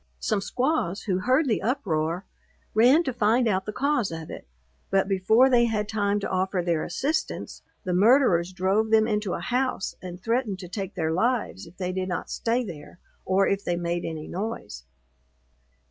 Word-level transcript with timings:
Some 0.19 0.41
squaws, 0.41 1.03
who 1.03 1.19
heard 1.19 1.47
the 1.47 1.61
uproar, 1.61 2.25
ran 2.73 3.03
to 3.03 3.13
find 3.13 3.47
out 3.47 3.67
the 3.67 3.71
cause 3.71 4.11
of 4.11 4.31
it; 4.31 4.47
but 4.89 5.07
before 5.07 5.47
they 5.47 5.65
had 5.65 5.87
time 5.87 6.19
to 6.21 6.27
offer 6.31 6.63
their 6.63 6.83
assistance, 6.83 7.61
the 7.83 7.93
murderers 7.93 8.51
drove 8.51 8.89
them 8.89 9.07
into 9.07 9.35
a 9.35 9.39
house, 9.41 9.93
and 10.01 10.19
threatened 10.19 10.57
to 10.57 10.67
take 10.67 10.95
their 10.95 11.11
lives 11.11 11.67
if 11.67 11.77
they 11.77 11.91
did 11.91 12.09
not 12.09 12.31
stay 12.31 12.63
there, 12.63 12.97
or 13.25 13.47
if 13.47 13.63
they 13.63 13.75
made 13.75 14.03
any 14.03 14.27
noise. 14.27 14.85